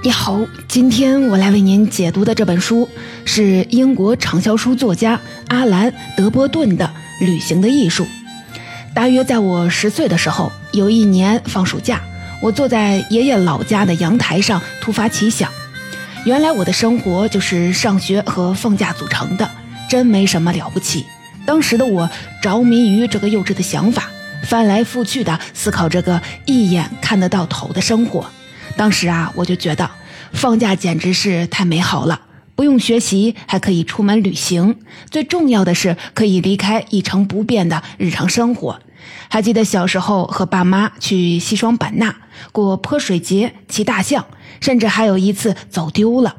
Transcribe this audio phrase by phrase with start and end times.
[0.00, 2.88] 你好，今天我来为您解读的这本书
[3.24, 6.88] 是英国畅销书作家阿兰·德波顿的
[7.26, 8.04] 《旅行的艺术》。
[8.94, 12.00] 大约在我十岁的时候，有一年放暑假，
[12.40, 15.50] 我坐在爷爷老家的阳台上，突发奇想：
[16.24, 19.50] 原来我的生活就是上学和放假组成的，
[19.90, 21.04] 真没什么了不起。
[21.44, 22.08] 当时的我
[22.40, 24.04] 着迷于这个幼稚的想法，
[24.44, 28.30] 翻来覆去的思考这个一眼看得到头的生活。
[28.78, 29.90] 当时啊，我就觉得
[30.32, 32.20] 放假简直是太美好了，
[32.54, 34.76] 不用学习，还可以出门旅行，
[35.10, 38.78] 最重要的是可以离开一成不变的日常生活。
[39.28, 42.14] 还记得小时候和爸妈去西双版纳
[42.52, 44.24] 过泼水节、骑大象，
[44.60, 46.36] 甚至还有一次走丢了，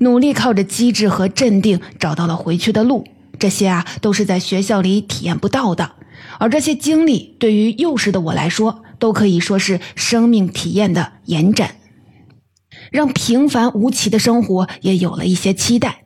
[0.00, 3.06] 努力靠着机智和镇定找到了回去的路。
[3.38, 5.92] 这些啊，都是在学校里体验不到的，
[6.40, 8.82] 而这些经历对于幼时的我来说。
[8.98, 11.76] 都可以说是生命体验的延展，
[12.90, 16.04] 让平凡无奇的生活也有了一些期待。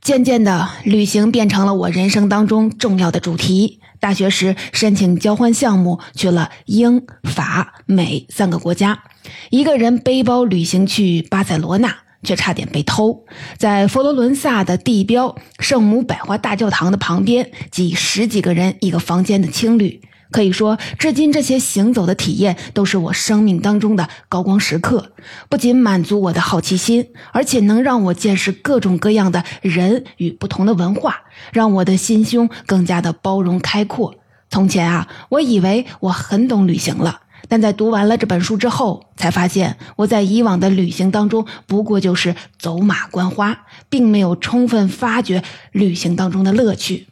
[0.00, 3.80] 渐渐的，旅行变成了我人生当中重要的主题。
[4.00, 9.02] 大学时申请交换项目，去了英法美三个国家，
[9.50, 13.26] 一个人背包旅行去巴塞罗那，却差点被偷。
[13.58, 20.00] 在佛罗伦萨的地标圣母百花大教堂的旁边，挤十几个人一个房间的青旅。
[20.30, 25.12] 可以说，至今这些行走的体验都是我生命当中的高光时刻。
[25.48, 31.22] 不仅满足我的好奇心，而且能让我见识各种各样的人与不同的文化，
[31.52, 34.14] 让我的心胸更加的包容开阔。
[34.48, 47.08] 从前啊，我以为我很懂旅行了，但在读完了这本书之后，才发现我在以往的旅行当中不过就是走马观花，并没有充分发掘旅行当中的乐趣。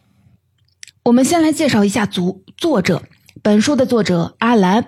[1.05, 3.03] 我们先来介绍一下作作者。
[3.43, 4.83] 本书的作者阿兰·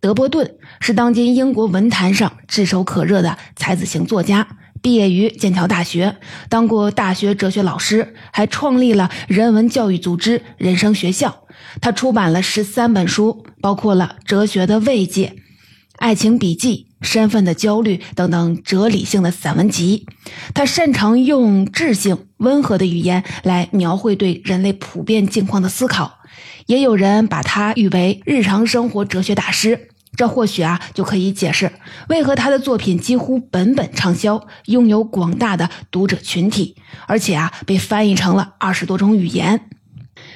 [0.00, 4.46] 德波顿是当今英国文坛上炙手可热的才子型作家，
[4.80, 6.16] 毕业于剑桥大学，
[6.48, 11.44] 当过大学哲学老师，还创立了人文教育组织人生学校。
[11.80, 15.26] 他出版了十三本书，包括了《哲学的慰藉》
[15.96, 16.86] 《爱情笔记》。
[17.00, 20.06] 身份的焦虑等等哲理性的散文集，
[20.54, 26.18] 他擅长用智性温和的语言来描绘对人类普遍境况的思考，
[26.66, 29.88] 也有人把他誉为日常生活哲学大师。
[30.16, 31.72] 这或许啊就可以解释
[32.08, 39.68] 为何他的作品几乎本本畅销，拥有广大的读者群体，而且啊被翻译成了二十多种语言。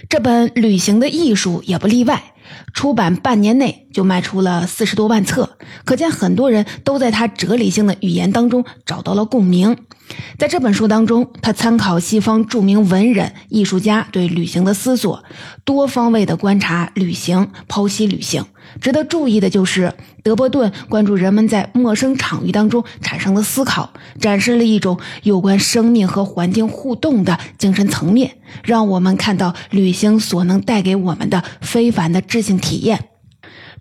[0.08, 2.33] 这本《旅行的艺术》也不例外。
[2.72, 9.76] 出版半年内就卖出了四十多万册，可见很多人都在他哲理性的语言当中找到了共鸣。
[10.38, 15.24] 在这本书当中，他参考西方著名文人、艺术家对旅行的思索，
[15.64, 18.44] 多方位的观察旅行，剖析旅行。
[18.80, 33.13] 值得注意的就是，德伯顿关注人们在陌生场域当中产生的思考，展示了一种有关生命和环境互动的精神层面，让我们看到旅行所能带给我们的非凡的智性体验。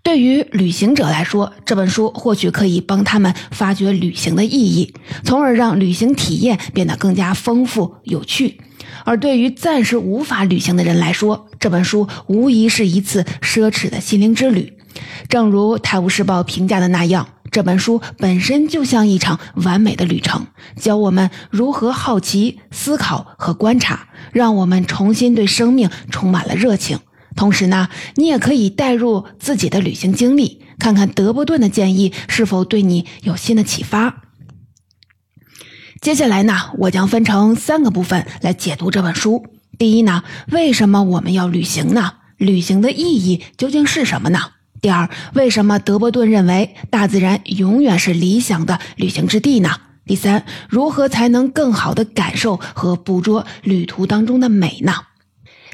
[0.04, 4.94] 对于旅行者来说，这本书或许可以帮他们发掘旅行的意义，
[5.24, 8.58] 从而让旅行体验变得更加丰富有趣；
[9.06, 14.74] 而对于暂时无法旅行的人来说，这本书无疑是一次奢侈的心灵之旅。
[15.30, 26.98] 正如《泰晤士报》评价的那样，这本书本身就像一场完美的旅程，教我们如何好奇、思考和观察，让我们重新对生命充满了热情。
[27.36, 34.22] 同时呢，你也可以带入自己的旅行经历，看看德伯顿的建议是否对你有新的启发。
[36.00, 39.46] 接下来呢，我将分成三个部分来解读这本书。
[39.78, 42.14] 第一呢，为什么我们要旅行呢？
[42.36, 44.38] 旅行的意义究竟是什么呢？
[44.80, 49.70] 第二，为什么德伯顿认为大自然永远是理想的旅行之地呢？
[50.04, 54.92] 第三，如何才能更好的感受和捕捉旅途当中的美呢？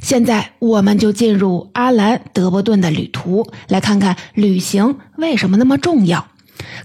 [0.00, 6.26] 现在我们就进入阿兰·德伯顿的旅途，来看看旅行为什么那么重要。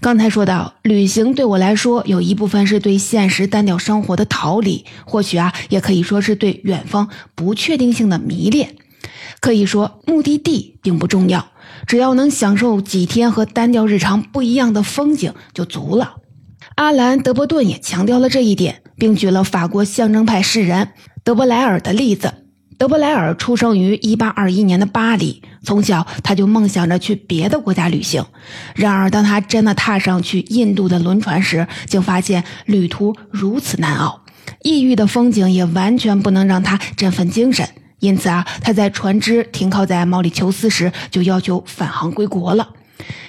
[0.00, 8.76] 刚才说到，旅行对我来说，有一部分是对现实单调生活的逃离，或许啊，也可以说是对远方不确定性的迷恋。
[9.40, 11.48] 可以说，目的地并不重要，
[11.86, 16.16] 只要能享受几天和单调日常不一样的风景就足了。
[16.76, 20.90] 阿兰·德伯顿也强调了这一点，并举了法国象征派诗人
[21.22, 22.45] 德伯莱尔的例子。
[22.78, 28.22] 德布莱尔出生于1821年的巴黎，从小他就梦想着去别的国家旅行。
[28.74, 34.20] 然而，当他真的踏上去印度的轮船时，竟发现旅途如此难熬，
[34.62, 37.66] 异域的风景也完全不能让他振奋精神。
[38.00, 42.68] 因此啊，他在船只停靠在毛里求斯时，就要求返航归国了。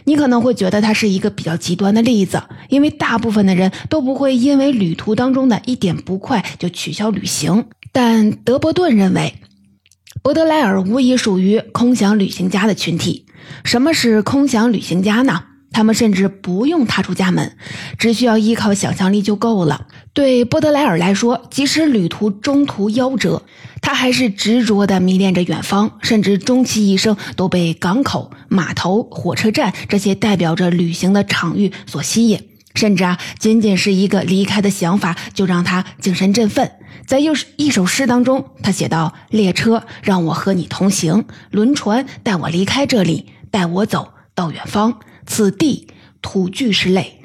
[0.03, 7.65] 你可能会觉得他是一个比较极端的例子，因为大部分的人都不会因为旅途当中的一点不快就取消旅行。
[7.99, 9.33] 但德伯顿认为，
[10.21, 13.25] 波德莱尔无疑属于空想旅行家的群体。
[13.63, 15.45] 什么是空想旅行家呢？
[15.71, 17.57] 他们甚至不用踏出家门，
[17.97, 19.87] 只需要依靠想象力就够了。
[20.13, 23.41] 对波德莱尔来说，即使旅途中途夭折，
[23.81, 32.47] 他还是执着地迷恋着远方，甚至终其一生都被港口、码头、火车站这些代表着旅行的场域所吸引。
[32.75, 36.73] 甚至啊，仅仅是一个离开的想法，就让他精神振奋。
[37.05, 44.99] 在又是一首诗当中，他写道：“列车让我和你同行，轮船带我离开这里，带我走到远方。
[45.25, 45.87] 此地
[46.21, 47.21] 土俱是泪。”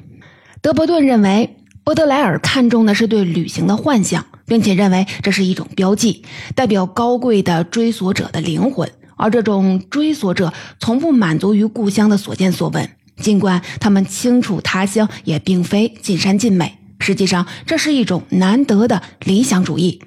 [0.61, 6.23] 德伯顿认为，波德莱尔看重的是对旅行的幻想，并且认为这是一种标记，
[6.55, 8.89] 代表高贵的追索者的灵魂。
[9.15, 12.89] 而这种追索者从不满足于故乡的所见所闻。
[13.17, 20.01] 尽管他们清楚他乡也并非尽善尽美，实际上这是一种难得的理想主义。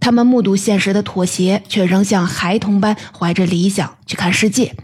[0.00, 4.74] 他们目睹现实的妥协，却仍像孩童般怀着理想去看世界。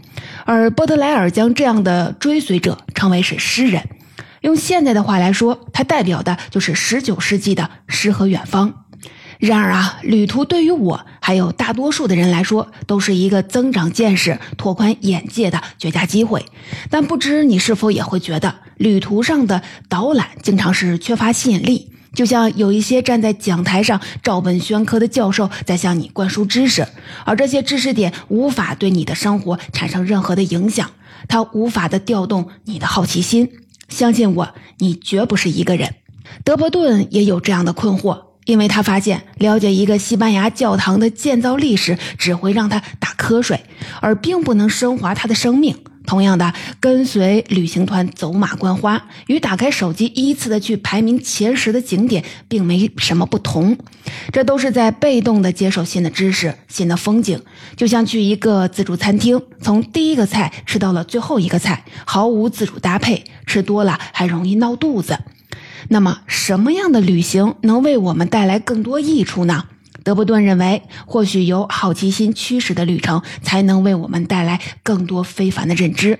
[0.45, 3.87] 而波德莱尔将这样的追随者称为是诗人，
[4.41, 8.85] 用现在的话来说，他代表的就是19世纪的诗和远方。
[9.39, 16.45] 然而啊，旅途对于我还有大多数的人来说，都是一个增长见识、拓宽眼界的绝佳机会。
[16.89, 26.85] 但不知你是否也会觉得，旅途上的导览经常是缺乏吸引力，就像有一些站在讲台上照本宣科的教授在向你灌输知识，
[27.23, 30.91] 而这些知识点无法对你的生活产生任何的影响，
[31.29, 33.49] 它无法的调动你的好奇心。
[33.87, 35.95] 相信我，你绝不是一个人。
[36.43, 38.28] 德伯顿也有这样的困惑。
[38.49, 43.63] 因为他发现，了解一个西班牙教堂的建造历史只会让他打瞌睡，
[44.01, 45.77] 而并不能升华他的生命。
[46.07, 53.77] 同样的，跟随旅行团走马观花，与打开手机依次的去排名前十的景点，并没什么不同。
[54.33, 57.39] 这都是在被动的接受新的知识、新的风景，
[57.77, 65.19] 就像去一个自助餐厅，从第一个菜吃到了最后一个菜，毫无自主搭配，吃多了还容易闹肚子。
[65.87, 69.65] 那么，什么样的旅行能为我们带来更多益处呢？
[70.03, 76.19] 德布顿认为，或许由好奇心驱使的旅程，才能为我们带来更多非凡的认知。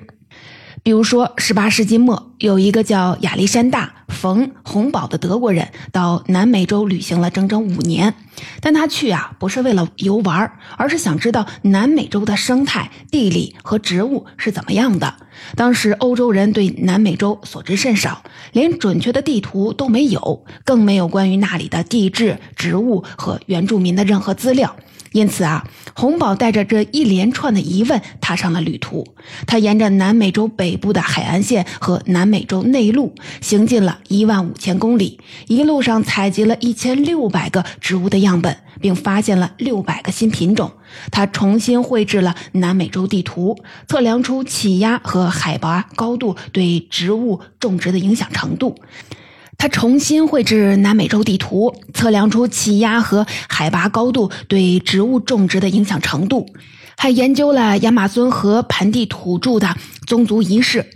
[0.90, 3.94] 比如说，十八世纪末，有一个叫亚历山大。
[4.08, 8.16] 冯洪堡的德国人到南美洲旅行了整整五年，
[8.60, 15.14] 但他去啊不是为了游玩，而是想知道南美洲的生态、地理和植物是怎么样的。
[15.56, 24.76] 当时欧洲人对南美洲所知甚少，连准确的地图都没有，更没有关于那里的地质、植物和原住民的任何资料。
[25.12, 29.08] 因此啊，洪堡带着这一连串的疑问踏上了旅途。
[29.48, 40.72] 他沿着南美洲北部的海岸线和南美洲内陆行进了一万五千公里，一路上采集了一千六百个植物的样本，并发现了六百个新品种。
[41.12, 43.56] 他重新绘制了南美洲地图，
[43.88, 48.76] 测量出气压和海拔高度对植物种植的影响程度。
[49.60, 56.48] 他重新绘制南美洲地图，测量出气压和海拔高度对植物种植的影响程度，
[56.98, 59.76] 还研究了亚马孙河盆地土著的
[60.08, 60.90] 宗族仪式，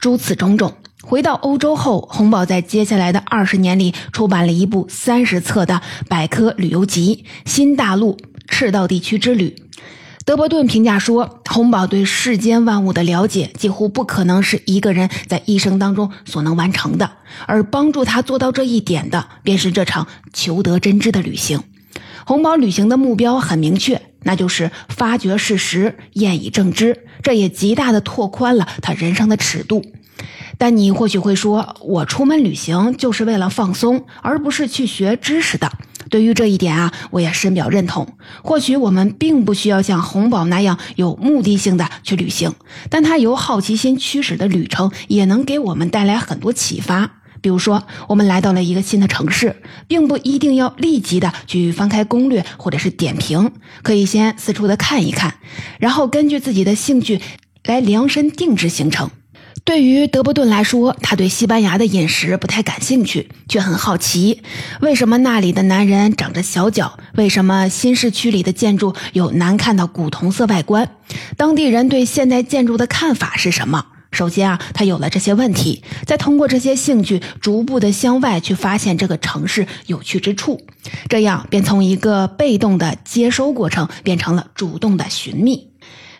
[0.00, 0.74] 诸此种种。
[1.02, 9.54] 回到欧洲后，洪堡在接下来的二十年里出版了一部三十册的百科旅游集《新大陆赤道地区之旅》。
[10.30, 17.10] 德伯顿评价说：“洪堡对世间万物的了解几乎不可能是一个人在一生当中所能完成的，
[17.46, 21.64] 而帮助他做到这一点的，便是这场求得真知的旅行。
[22.24, 27.06] 洪堡旅行的目标很明确，那就是发掘事实，验以正知。
[27.24, 29.84] 这也极大的拓宽了他人生的尺度。
[30.58, 35.70] 但你或许会说，我出门旅行就是为了放松，而不是去学知识的。”
[36.08, 38.16] 对于这一点啊，我也深表认同。
[38.42, 42.52] 或许我们并不需要像洪宝那样有目的性的去旅行，
[42.88, 47.12] 但他由好奇心驱使的旅程也能给我们带来很多启发。
[47.42, 55.34] 比如说，我们来到了一个新的城市，并不一定要立即的去翻开攻略或者是点评，可以先四处的看一看，
[55.78, 57.20] 然后根据自己的兴趣
[57.64, 59.10] 来量身定制行程。
[59.64, 64.42] 对于德伯顿来说，他对西班牙的饮食不太感兴趣，却很好奇，
[64.80, 66.98] 为什么那里的男人长着小脚？
[67.14, 70.90] 为什么新市区里的建筑有难看的古铜色外观？
[71.36, 73.86] 当地人对现代建筑的看法是什么？
[74.10, 80.60] 首先啊，他有了这些问题，再通过这些兴趣，逐步的向外去发现这个城市有趣之处，
[81.08, 85.69] 这样便从一个被动的接收过程变成了主动的寻觅。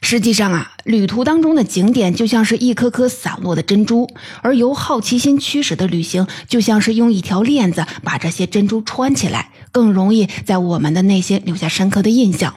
[0.03, 4.09] 实际上啊，旅途当中的景点就像是一颗颗散落的珍珠，
[4.43, 12.55] 而由好奇心驱使的旅行，就像是用一条链子把这些珍珠穿起来，更容易在我们的内心留下深刻的印象。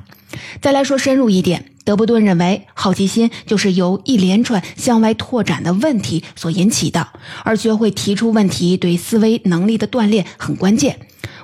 [0.62, 7.10] 再来说深入一点，德布顿认为，好奇心就是由一连串向外拓展的问题所引起的，
[7.44, 10.98] 而学会提出问题对思维能力的锻炼很关键。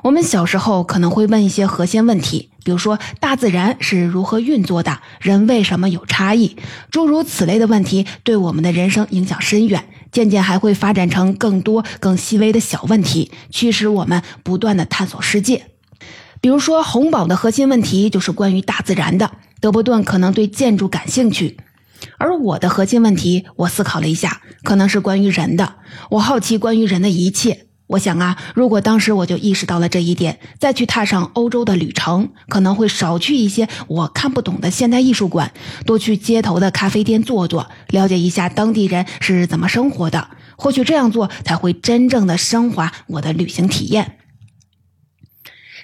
[0.04, 6.56] 我们小时候可能会问一些核心问题，比如说大自然是如何运作的，人为什么有差异，
[6.92, 9.86] 诸如此类的问题，对我们的人生影响深远。
[10.12, 15.68] 渐渐还会发展成更多更细微的小问题，驱使我们不断的探索世界。
[16.42, 19.32] 比如说，红宝的核心问题就是关于大自然的。
[19.62, 21.58] 德伯顿可能对建筑感兴趣，
[22.18, 25.76] 而我的核心问题，我思考了一下，可能是关于人的。
[26.12, 27.68] 我好奇关于人的一切。
[27.90, 35.52] 我想啊，如果当时我就意识到了这一点，再去踏上欧洲的旅程，可能会少去一些我看不懂的现代艺术馆，
[35.88, 40.28] 多去街头的咖啡店坐坐，了解一下当地人是怎么生活的。
[40.56, 44.19] 或许这样做才会真正的升华我的旅行体验。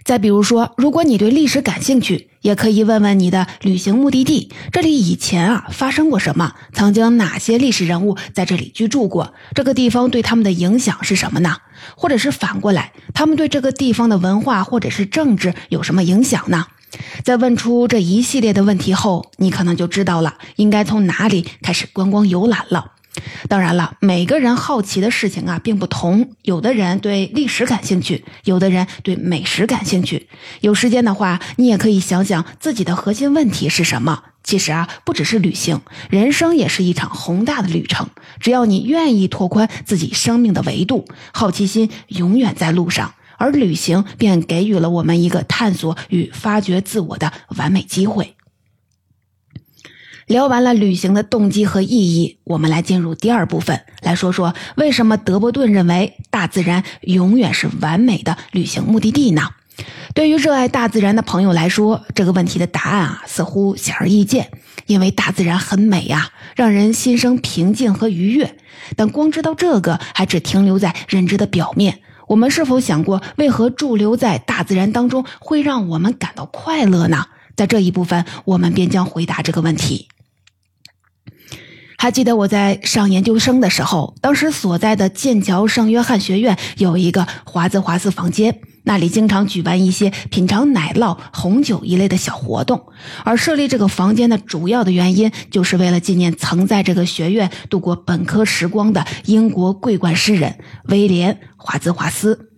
[0.06, 6.54] 再比如说，如果你对历史感兴趣，也可以问问你的旅行目的地，这里以前啊发生过什么？
[6.74, 9.34] 曾经哪些历史人物在这里居住过？
[9.56, 11.58] 这个地方对他们的影响是什么呢？
[11.98, 16.68] 或者是反过来，他们对这个地方的文化或者是政治有什么影响呢？
[17.24, 22.92] 在问出这一系列的问题后，你可能就知道了应该从哪里开始观光游览了。
[23.48, 30.28] 当然了，每个人好奇的事情啊并不同，有的人对历史感兴趣，有的人对美食感兴趣。
[30.62, 34.24] 有时间的话，你也可以想想自己的核心问题是什么。
[34.44, 38.10] 其实啊，不只是旅行，人生也是一场宏大的旅程。
[38.40, 48.35] 只要你愿意拓宽自己生命的维度，好奇心永远在路上，而旅行便给予了我们一个探索与发掘自我的完美机会。
[50.28, 59.50] 聊完了旅行的动机和意义，我们来进入第二部分，来说说为什么德伯顿认为大自然永远是完美的旅行目的地呢？
[60.16, 64.50] 对于热爱大自然的朋友来说，这个问题的答案啊似乎显而易见，
[64.88, 68.58] 因为大自然很美呀，让人心生平静和愉悦。
[68.96, 77.28] 但光知道这个还只停留在认知的表面，我们是否想过为何驻留在大自然当中会让我们感到快乐呢？
[77.56, 80.08] 在这一部分，我们便将回答这个问题。
[81.98, 92.86] 还记得我在上研究生的时候，当时所在的剑桥圣约翰学院有一个华兹华斯房间，那里经常举办一些品尝奶酪、红酒一类的小活动。
[93.24, 100.60] 而设立这个房间的主要的原因，就是为了纪念曾在这个学院度过本科时光的英国桂冠诗人
[100.90, 102.52] 威廉·华兹华斯。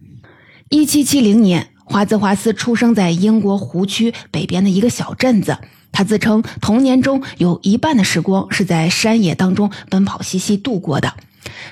[0.69, 5.57] 一七七零年，华兹华斯出生在英国湖区北边的一个小镇子。
[5.91, 11.13] 他自称童年中有一半的时光是在山野当中奔跑嬉戏度过的。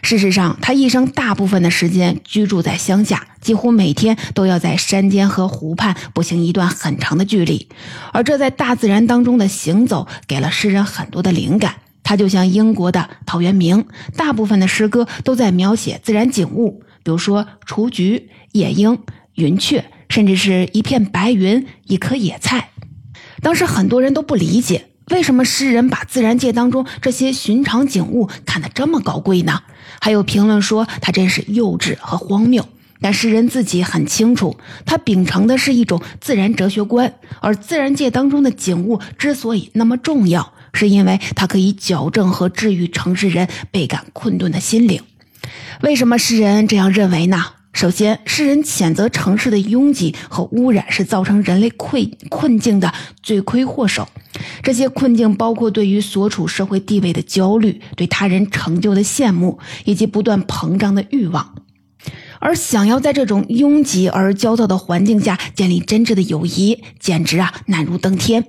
[0.01, 7.67] 事实上，他一生大部分的时间居住在乡下，几乎每天都要在山间和湖畔步行一段很长的距离。
[8.13, 11.75] 而这在大自然当中的行走，给了诗人很多的灵感。
[12.03, 18.99] 他就像英国的陶渊明，大部分的诗歌都在描写自然景物，比如说雏菊、夜莺、
[19.33, 22.69] 云雀，甚至是一片白云、一颗野菜。
[23.45, 29.61] 当时很多人都不理解，为什么诗人把自然界当中这些寻常景物看得这么高贵呢？
[30.01, 32.67] 还有评论说他真是幼稚和荒谬。
[33.01, 45.03] 但诗人自己很清楚，他秉承的是一种自然哲学观，而自然界当中的景物之所以那么重要，是因为它可以矫正和治愈城市人倍感困顿的心灵。
[45.81, 47.45] 为什么诗人这样认为呢？
[47.75, 54.07] 首先，诗人谴责城市的拥挤和污染是造成人类困困境的罪魁祸首。
[54.63, 61.55] 这些困境包括对于所处社会地位的焦虑、对他人成就的羡慕，以及不断膨胀的欲望。
[62.39, 68.45] 而想要在这种拥挤而焦躁的环境下建立真挚的友谊，简直啊难如登天。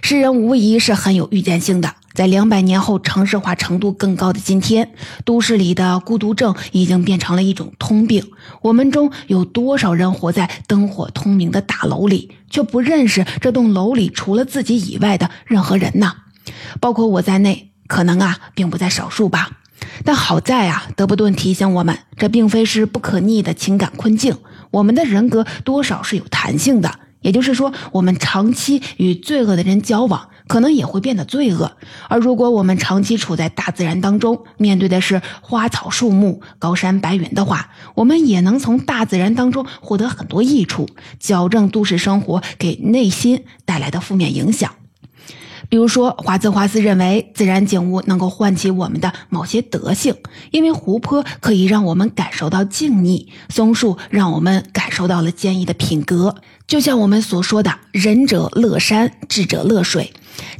[0.00, 1.96] 诗人无疑是很有预见性的。
[2.14, 4.92] 在两百年后，城市化程度更高的今天，
[5.24, 8.30] 都市里的孤独症已经变成了一种通病。
[8.60, 16.14] 我们中有多少人活在灯火通明的大楼里，却不认识这栋楼里除了自己以外的任何人呢？
[16.80, 19.58] 包括我在内，可能啊，并不在少数吧。
[20.04, 24.36] 但好在啊，德伯顿提醒我们，这并非是不可逆的情感困境。
[24.70, 30.28] 我们的人格多少是有弹性的，也就是说，我们长期与罪恶的人交往。
[30.48, 31.76] 可能也会变得罪恶，
[32.08, 40.88] 而如果我们长期处在大自然当中，面对的是花草树木、高山白云的话，我们也能从大自然当中获得很多益处，
[41.18, 44.72] 矫正都市生活给内心带来的负面影响。
[45.70, 50.14] 比如说，华兹华斯认为自然景物能够唤起我们的某些德性，
[50.50, 56.34] 因为湖泊可以让我们感受到静谧，松树让我们感受到了坚毅的品格。
[56.72, 60.10] 就像我们所说的“仁者乐山，智者乐水，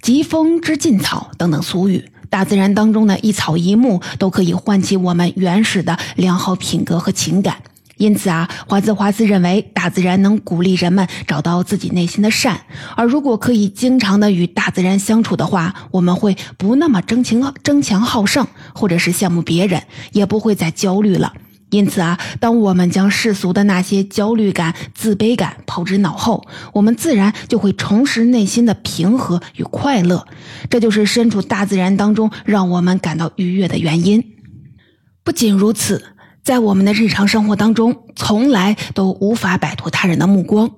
[0.02, 2.04] 疾风知劲草”等等俗语。
[2.28, 7.62] 大自然当中的一草一木都可以唤起我们原始的良好品格和情感。
[7.97, 12.61] 因此啊，华兹华斯认为大自然能鼓励人们找到自己内心的善，
[12.95, 21.33] 而如果可以经常的与大自然相处的话，我们会不那么争强争强好胜，或者是羡慕别人，也不会再焦虑了。
[21.73, 30.26] 因此啊，当我们将世俗的那些焦虑感、自卑感抛之脑后，我们自然就会重拾内心的平和与快乐。
[30.69, 34.23] 这就是身处大自然当中让我们感到愉悦的原因。
[35.25, 36.05] 不仅如此，
[36.43, 40.73] 在我们的日常生活当中，从来都无法摆脱他人的目光，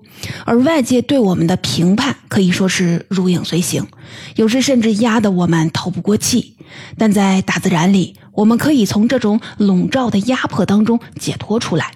[0.44, 3.88] 而外界对我们的评判可以说是如影随形，
[4.36, 6.56] 有时甚至压得我们透不过气。
[6.96, 11.92] 但在大自然里，我们可以从这种笼罩的压迫当中解脱出来，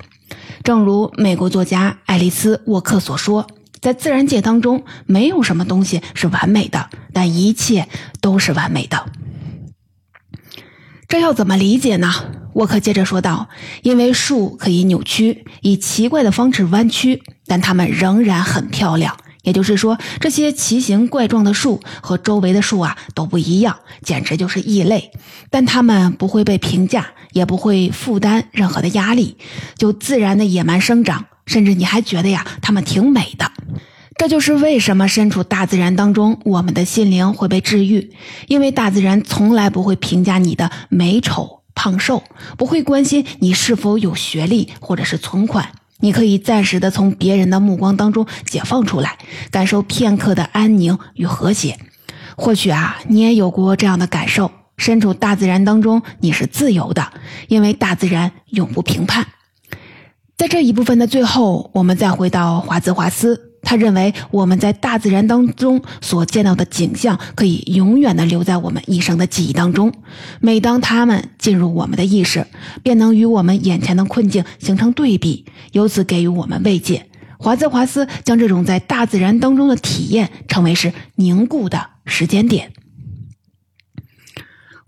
[0.62, 3.46] 正如美国作家爱丽丝·沃克所说
[3.80, 7.88] ：“在自然界当中，没有什么东西是完美的，但一切
[8.20, 9.06] 都是完美的。”
[11.08, 12.12] 这要怎么理解呢？
[12.54, 13.48] 沃克接着说道
[13.82, 19.16] ：“因为树可以扭曲，以奇怪的方式弯曲，但它们仍然很漂亮。”
[19.48, 25.10] 也就是说，这些奇形怪状的树和周围的树啊都不一样，简直就是异类。
[25.48, 29.38] 但它们不会被评价，也不会负担任何的压力，
[29.78, 31.24] 就自然的野蛮生长。
[31.46, 33.50] 甚至你还觉得呀，它们挺美的。
[34.18, 38.12] 这就是为什么身处大自然当中，我们的心灵会被治愈，
[38.48, 42.22] 因为大自然从来不会评价你的美丑胖瘦，
[42.58, 45.72] 不会关心你是否有学历或者是存款。
[46.00, 49.18] 你可以暂时的从别人的目光当中解放出来，
[49.50, 51.78] 感受片刻的安宁与和谐。
[52.36, 57.12] 或许啊，你也有过这样的感受：身处大自然当中，你是自由的，
[57.48, 59.26] 因为大自然永不评判。
[60.36, 63.47] 在这一部分的最后，我们再回到华兹华斯。
[63.62, 69.92] 他认为我们在大自然当中所见到的景象，可以永远的留在我们一生的记忆当中。
[70.40, 72.46] 每当他们进入我们的意识，
[72.82, 77.06] 便能与我们眼前的困境形成对比，由此给予我们慰藉。
[77.38, 82.72] 华兹华斯将这种在大自然当中的体验称为是凝固的时间点。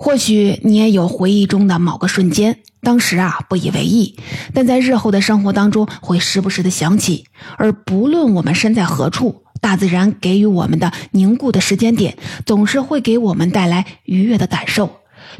[0.02, 4.16] 或许你也有回忆中的某个瞬间，当时啊不以为意，
[4.54, 7.26] 但在日后的生活当中会时不时的想起。
[7.58, 14.90] 而不论我们身在何处，大自然给予我们的凝固的时间点，总是会给我们带来愉悦的感受。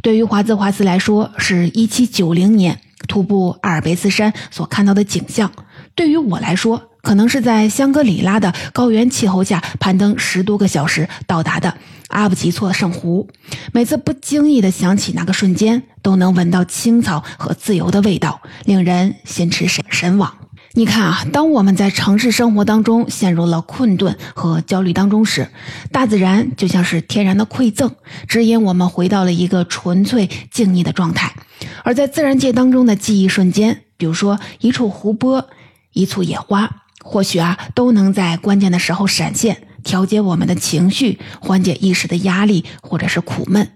[0.02, 5.48] 对于华兹华斯来说，是一七九零年徒步阿尔卑斯山所看到的景象；
[5.94, 11.78] 对于我来说，可能是在香格里拉的高原气候下攀登十多个小时到达的
[12.10, 13.28] 阿布吉措圣湖。
[13.72, 20.34] 每次不经意的想起那个瞬间，都能闻到青草和自由的味道，令人心驰神神往。
[20.74, 25.48] 你看啊，当我们在城市生活当中陷入了困顿和焦虑当中时，
[25.90, 27.94] 大自然就像是天然的馈赠，
[28.28, 31.34] 指引我们回到了一个纯粹静谧的状态。
[31.82, 35.48] 而在自然界当中的记忆瞬间，比如说一处湖泊、
[35.92, 36.70] 一簇野花。
[37.02, 43.72] 或许啊，都能在关键的时候闪现，调节我们的情绪，缓解一时的压力或者是苦闷。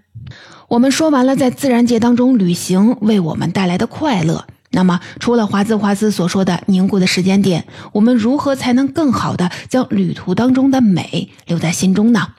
[0.67, 12.29] 我们说完了在自然界当中旅行为我们带来的快乐，那么除了华兹华斯所说的凝固的时间点，我们如何才能更好的将旅途当中的美留在心中呢？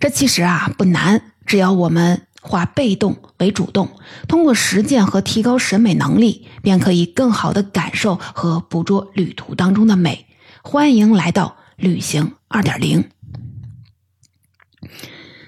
[0.00, 2.22] 这其实啊不难，只要我们。
[2.40, 3.90] 化被动为主动，
[4.28, 10.24] 通过实践和提高审美能力，便可以更好的感受和捕捉旅途当中的美。
[10.62, 13.08] 欢迎来到旅行二点零。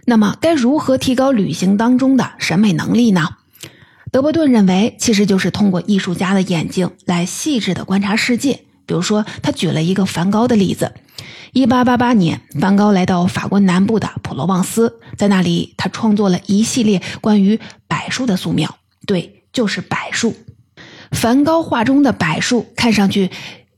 [0.06, 3.36] 那么，该如何提高旅行当中的审美能力呢？
[4.10, 8.64] 德伯顿认为，其实就是通过艺术家的眼睛来细致的观察世界。
[8.86, 10.92] 比如说，他举了一个梵高的例子。
[11.52, 18.78] 一八八八年，梵高来到法国南部的普罗旺斯，在那里，他创作了一系列关于柏树的素描。
[19.06, 20.34] 对，就是柏树。
[21.12, 23.30] 梵高画中的柏树看上去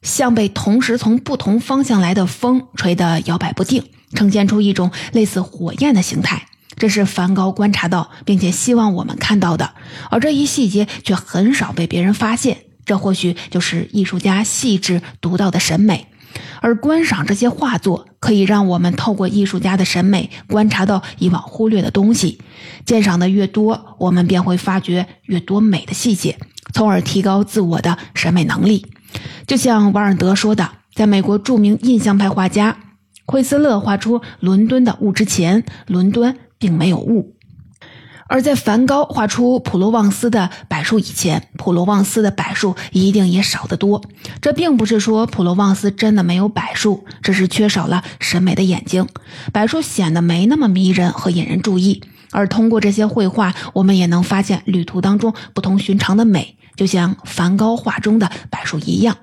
[0.03, 3.85] 像被同时从不同方向来的风吹得摇摆不定，
[4.15, 6.47] 呈现出一种类似火焰的形态。
[6.77, 9.75] 这是梵高观察到并且希望我们看到的，
[10.11, 12.59] 而这一细节却很少被别人发现。
[12.85, 16.09] 这或许就是艺术家细致独到的审美。
[16.61, 22.41] 而观赏这些画作，可以让我们透过艺术家的审美，观察到以往忽略的东西。
[22.87, 26.39] 鉴赏的越多，我们便会发掘越多美的细节，
[26.73, 28.87] 从而提高自我的审美能力。
[29.47, 32.77] 就像瓦尔德说的，在美国著名印象派画家
[33.27, 37.35] 惠斯勒画出伦敦的雾之前，伦敦并没有雾；
[38.29, 44.03] 而在梵高画出普罗旺斯的柏树以前，普罗旺斯的柏树一定也少得多。
[44.41, 49.07] 这并不是说普罗旺斯真的没有柏树，只是缺少了审美的眼睛，
[49.53, 52.03] 柏树显得没那么迷人和引人注意。
[52.33, 59.17] 而通过这些绘画，我们也能发现旅途当中不同寻常的美，就像梵高画中的柏树一样。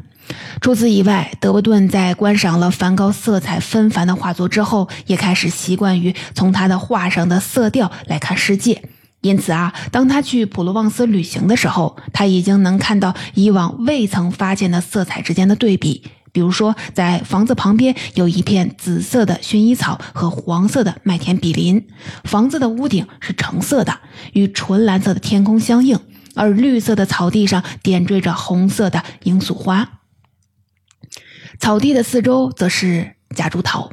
[0.62, 8.83] 除此以外，德伯顿在观赏了梵高色彩纷繁的画作之后，也开始习惯于从他的画上的色调来看世界。
[9.21, 16.03] 因此啊，当他去普罗旺斯旅行的时候，他已经能看到以往未曾发现的色彩之间的对比。
[16.31, 21.88] 比如说，在房子旁边有一片紫色的薰衣草和黄色的麦田比邻，
[22.23, 23.97] 房子的屋顶是橙色的，
[24.33, 25.99] 与纯蓝色的天空相映，
[26.39, 29.99] 而绿色的草地上点缀着红色的罂粟花。
[31.60, 33.91] 草地的四周则是夹竹桃，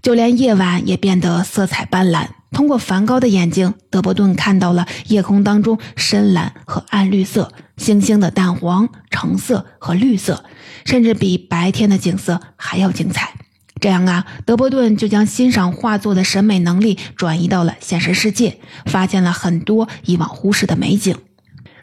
[0.00, 2.28] 就连夜晚也变得色彩斑斓。
[2.52, 10.44] 通过梵高的眼睛，德伯顿看到了夜空当中深蓝和暗绿色、星星的淡黄、橙色和绿色，
[10.84, 13.34] 甚至比白天的景色还要精彩。
[13.80, 21.16] 这样啊，德伯顿就将欣赏画作的审美能力转移到了现实世界，发现了很多以往忽视的美景。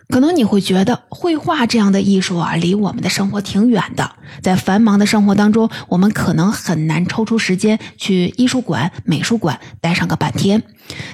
[0.09, 4.11] 可能你会觉得绘画这样的艺术啊，离我们的生活挺远的。
[4.41, 10.63] 在繁忙的生活当中，我们可能很难抽出时间去艺术馆、美术馆待上个半天。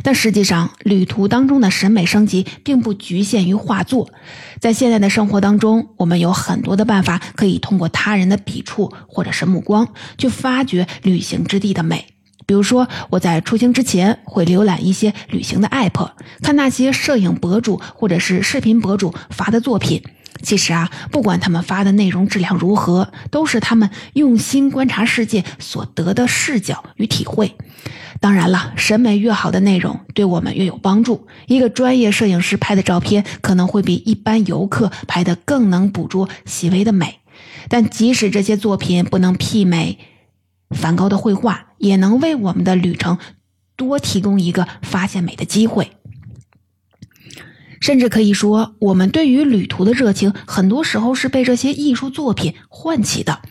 [0.03, 4.11] 但实际上，旅途当中的审美升级并不局限于画作。
[4.59, 9.87] 在现在的生活当中，我们有很多的办法可以通过他人的笔触或者是目光，
[10.19, 12.12] 去发掘旅行之地的美。
[12.53, 16.11] 比如说，我在出行之前会浏览一些旅行的 app，
[16.43, 20.03] 看那些摄影博主或者是视频博主发的作品。
[20.43, 27.55] 其实啊，不管他们发的内容质量如何，都是他们用心观察世界所得的视角与体会。
[28.19, 31.25] 当然了，审美越好的内容对我们越有帮助。
[31.47, 37.17] 一个专业摄影师拍的照片可能会比一般游客拍的更能捕捉细微的美。
[37.67, 39.97] 但即使这些作品不能媲美
[40.69, 41.69] 梵高的绘画。
[41.83, 43.17] 也能为我们的旅程
[43.75, 45.91] 多提供一个发现美的机会，
[47.81, 53.41] 甚至可以说，我们对于旅途的热情，很多时候是被这些艺术作品唤起的。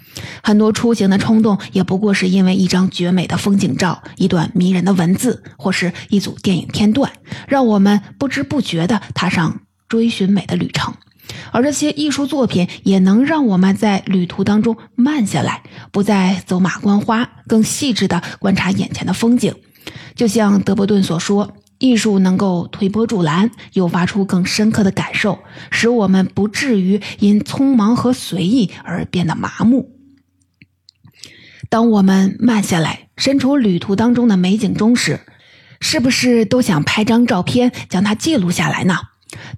[0.43, 7.13] 很多出行的冲动，也不过是因为一张绝美的风景照、一段迷人的文字，或是一组电影片段，
[7.47, 10.95] 让我们不知不觉地踏上追寻美的旅程。
[11.51, 19.55] 而这些艺术作品也能让我们在旅途当中慢下来，不再走马观花，更细致地观察眼前的风景。
[20.15, 25.39] 就像德伯顿所说，艺术能够推波助澜，诱发出更深刻的感受，
[25.71, 29.91] 使我们不至于因匆忙和随意而变得麻木。
[31.69, 35.21] 当我们慢下来，身处旅途当中的美景中时，
[35.81, 38.97] 是不是都想拍张照片将它记录下来呢？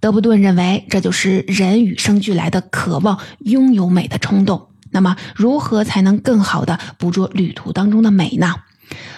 [0.01, 4.69] 德布顿认为，这就是人与生俱来的渴望拥有美的冲动。
[4.91, 8.55] 那么，如何才能更好的捕捉旅途当中的美呢？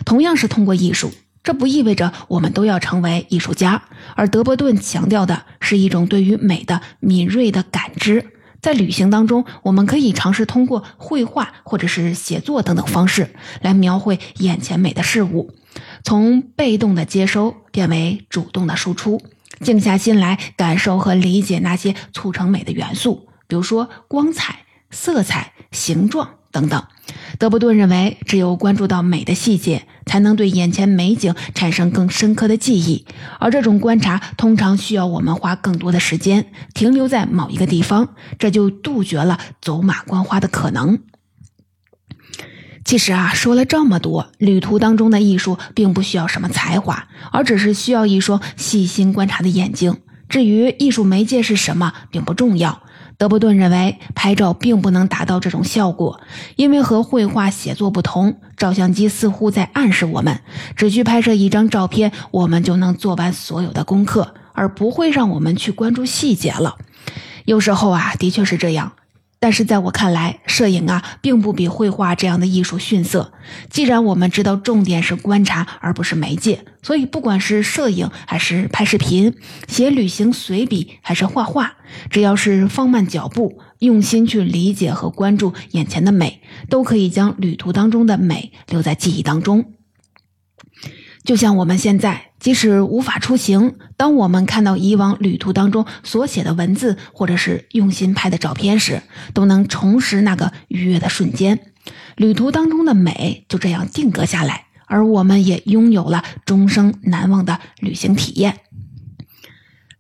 [0.05, 3.83] 同样是通过艺术，这不意味着我们都要成为艺术家。
[4.15, 8.25] 而德伯顿强调的是一种对于美的敏锐的感知。
[8.63, 15.53] 在旅行当中，我们可以尝试通过绘画或者是写作等等方式来描绘眼前美的事物，
[16.03, 19.21] 从被动的接收变为主动的输出。
[19.61, 26.83] 静下心来感受和理解那些促成美的元素，比如说光彩、色彩、形状等等。
[27.39, 33.07] 德布顿认为，只有关注到美的细节，才能对眼前美景产生更深刻的记忆。
[33.39, 40.99] 而这种观察通常需要我们花更多的时间停留在某一个地方，这就杜绝了走马观花的可能。
[42.87, 49.97] 其实啊，说了这么多，旅途当中的艺术并不需要什么才华，而只是需要一双细心观察的眼睛。
[50.29, 52.83] 至于艺术媒介是什么，并不重要。
[53.19, 56.21] 德伯顿认为，拍照并不能达到这种效果，
[56.55, 60.41] 因为和绘画、写作不同，照相机似乎在暗示我们，
[60.77, 66.77] 只需拍摄一张照片，我们就能做完所有的功课，而不会让我们去关注细节了。
[67.47, 68.93] 有时候啊，的确是这样。
[69.47, 73.33] 但是在我看来，摄影啊，并不比绘画这样的艺术逊色。
[73.71, 79.37] 既然我们知道重点是观察而不是媒介，所以不管是摄影还是拍视频、
[79.69, 81.75] 写旅行随笔还是画画，
[82.11, 89.76] 只要是放慢脚步，用心去理解和关注眼前的美，都可以将旅途当中的美留在记忆当中。
[91.27, 99.03] 就像我们现在，即使无法出行，当我们看到以往旅途当中所写的文字，或者是用心拍的照片时，
[99.35, 101.59] 都能重拾那个愉悦的瞬间。
[102.15, 108.61] 旅途当中的美就这样定格下来，而我们也拥有了终生难忘的旅行体验。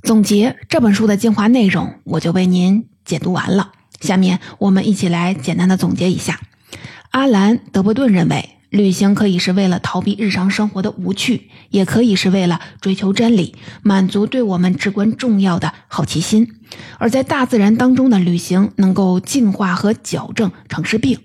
[0.02, 3.72] 总结这本书的精华内容，我就为您解读完了。
[4.00, 6.38] 下面我们一起来简单的总结一下。
[7.10, 16.48] 阿兰·德伯顿认为，旅行可以是为了逃避日常生活的无趣，也可以是为了追求真理，满足对我们至关重要的好奇心。
[16.98, 21.20] 而在大自然当中的旅行，能够净化和矫正城市病，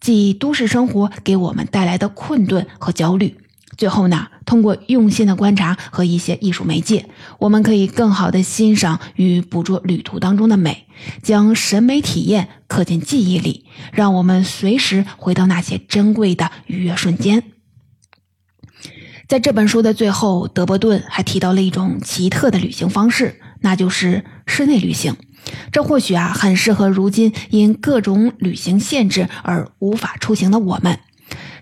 [0.00, 3.36] 即都市生活给我们带来的困顿和焦虑。
[3.78, 10.86] 最后呢，通过用心的观察和一些艺术媒介，我们可以更好的欣赏与捕捉旅途当中的美，
[11.22, 17.44] 将审美体验刻进记忆里，让我们随时回到那些珍贵的愉悦瞬间。
[19.28, 25.14] 在这本书的最后，德伯顿还提到了一种奇特的旅行方式，那就是室内旅行。
[25.70, 30.98] 这或许啊，很适合如今因各种旅行限制而无法出行的我们。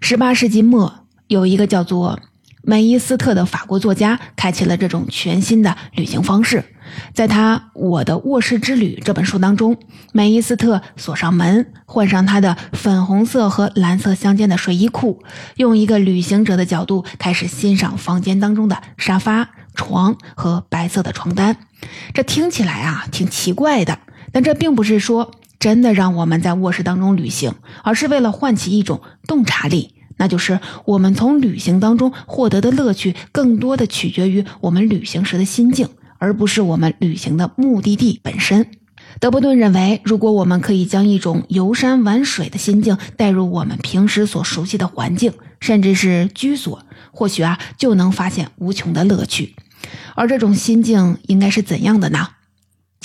[0.01, 1.06] 十八世纪末。
[1.29, 2.21] 有一个叫做
[2.63, 6.65] 梅伊斯特的法国作家，开启了这种全新的旅行方式。
[7.13, 9.77] 在他《我的卧室之旅》这本书当中，
[10.13, 15.23] 梅伊斯特锁上门，换上他的粉红色和蓝色相间的睡衣裤，
[15.57, 21.57] 用一个旅行者的角度开始欣赏房间当中的沙发、床和白色的床单。
[22.15, 23.99] 这听起来啊挺奇怪的，
[24.31, 29.96] 但这并不是说真的让我们在卧室当中旅行，而是为了唤起一种洞察力。
[30.17, 38.67] 那就是我们从旅行当中获得的乐趣，更多的取决于我们旅行时的心境，而不是我们旅行的目的地本身。
[39.21, 49.55] 德伯顿认为，如果我们可以将一种游山玩水的心境带入我们平时所熟悉的环境，甚至是居所，或许啊，就能发现无穷的乐趣。
[50.15, 52.29] 而这种心境应该是怎样的呢？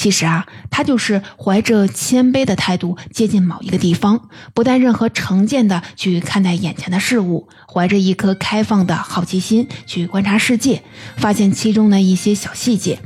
[0.02, 10.82] 其实啊，他就是怀着谦卑的态度接近某一个地方，不带任何成见的去看待眼前的事物，怀着一颗开放的好奇心去观察世界，
[11.18, 12.98] 发现其中的一些小细节，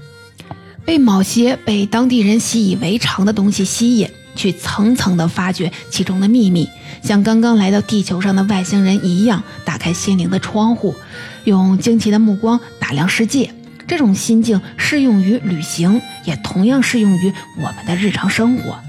[0.86, 6.70] 被某些被当地人习以为常的东西吸引，去层层的发掘其中的秘密，
[7.04, 10.96] 像刚刚来到地球上的外星人一样，打开心灵的窗户，
[11.44, 13.52] 用惊奇的目光打量世界。
[13.88, 18.80] 这种心境适用于旅行，也同样适用于我们的日常生活。